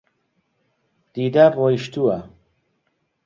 دیدار 1.15 1.51
ڕۆیشتووە. 1.59 2.17